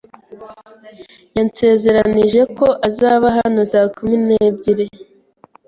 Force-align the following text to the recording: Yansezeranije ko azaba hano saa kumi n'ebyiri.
Yansezeranije 1.35 2.41
ko 2.57 2.67
azaba 2.87 3.27
hano 3.37 3.61
saa 3.71 3.87
kumi 3.95 4.15
n'ebyiri. 4.25 4.87